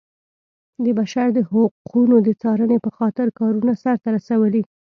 د 0.83 0.85
بشر 0.99 1.27
د 1.33 1.39
حقونو 1.49 2.15
د 2.27 2.29
څارنې 2.41 2.77
په 2.85 2.89
خاطر 2.97 3.27
کارونه 3.39 3.71
سرته 3.83 4.07
رسولي. 4.17 4.63